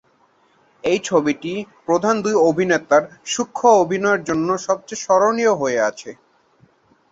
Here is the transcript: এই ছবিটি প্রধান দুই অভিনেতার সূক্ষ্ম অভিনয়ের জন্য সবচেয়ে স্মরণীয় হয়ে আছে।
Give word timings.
এই 0.83 0.99
ছবিটি 1.03 1.53
প্রধান 1.85 2.15
দুই 2.23 2.35
অভিনেতার 2.49 3.03
সূক্ষ্ম 3.25 3.65
অভিনয়ের 3.81 4.21
জন্য 4.29 4.47
সবচেয়ে 4.67 5.01
স্মরণীয় 5.03 5.53
হয়ে 5.61 5.79
আছে। 5.89 6.09